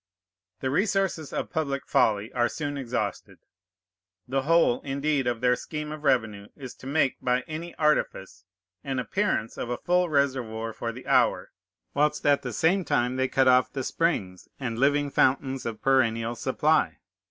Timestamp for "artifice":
7.75-8.43